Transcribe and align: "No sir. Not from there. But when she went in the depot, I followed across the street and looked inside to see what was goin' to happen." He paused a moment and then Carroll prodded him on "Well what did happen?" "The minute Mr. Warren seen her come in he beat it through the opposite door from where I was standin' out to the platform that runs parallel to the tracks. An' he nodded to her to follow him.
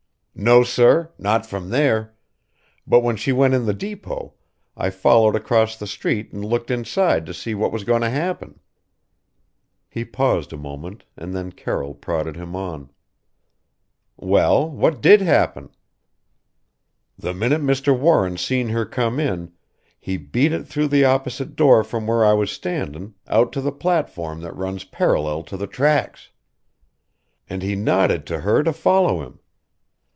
"No 0.33 0.63
sir. 0.63 1.11
Not 1.19 1.45
from 1.45 1.69
there. 1.69 2.15
But 2.87 3.01
when 3.01 3.15
she 3.15 3.31
went 3.31 3.53
in 3.53 3.67
the 3.67 3.75
depot, 3.75 4.33
I 4.75 4.89
followed 4.89 5.35
across 5.35 5.77
the 5.77 5.85
street 5.85 6.33
and 6.33 6.43
looked 6.43 6.71
inside 6.71 7.27
to 7.27 7.33
see 7.33 7.53
what 7.53 7.71
was 7.71 7.83
goin' 7.83 8.01
to 8.01 8.09
happen." 8.09 8.59
He 9.87 10.03
paused 10.03 10.51
a 10.51 10.57
moment 10.57 11.03
and 11.15 11.35
then 11.35 11.51
Carroll 11.51 11.93
prodded 11.93 12.37
him 12.37 12.55
on 12.55 12.89
"Well 14.17 14.67
what 14.67 14.99
did 14.99 15.21
happen?" 15.21 15.69
"The 17.19 17.35
minute 17.35 17.61
Mr. 17.61 17.95
Warren 17.95 18.35
seen 18.37 18.69
her 18.69 18.85
come 18.85 19.19
in 19.19 19.51
he 19.99 20.17
beat 20.17 20.53
it 20.53 20.65
through 20.65 20.87
the 20.87 21.05
opposite 21.05 21.55
door 21.55 21.83
from 21.83 22.07
where 22.07 22.25
I 22.25 22.33
was 22.33 22.49
standin' 22.49 23.13
out 23.27 23.53
to 23.53 23.61
the 23.61 23.71
platform 23.71 24.41
that 24.41 24.55
runs 24.55 24.85
parallel 24.85 25.43
to 25.43 25.57
the 25.57 25.67
tracks. 25.67 26.31
An' 27.47 27.61
he 27.61 27.75
nodded 27.75 28.25
to 28.27 28.39
her 28.39 28.63
to 28.63 28.73
follow 28.73 29.21
him. 29.21 29.37